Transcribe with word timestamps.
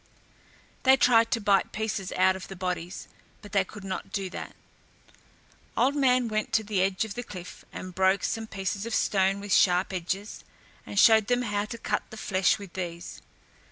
They 0.81 0.97
tried 0.97 1.29
to 1.29 1.39
bite 1.39 1.71
pieces 1.71 2.11
out 2.13 2.35
of 2.35 2.47
the 2.47 2.55
bodies, 2.55 3.07
but 3.43 3.51
they 3.51 3.63
could 3.63 3.83
not 3.83 4.11
do 4.11 4.31
that. 4.31 4.55
Old 5.77 5.95
Man 5.95 6.27
went 6.27 6.51
to 6.53 6.63
the 6.63 6.81
edge 6.81 7.05
of 7.05 7.13
the 7.13 7.21
cliff 7.21 7.63
and 7.71 7.93
broke 7.93 8.23
some 8.23 8.47
pieces 8.47 8.87
of 8.87 8.95
stone 8.95 9.39
with 9.39 9.53
sharp 9.53 9.93
edges, 9.93 10.43
and 10.87 10.97
showed 10.99 11.27
them 11.27 11.43
how 11.43 11.65
to 11.65 11.77
cut 11.77 12.01
the 12.09 12.17
flesh 12.17 12.57
with 12.57 12.73
these. 12.73 13.21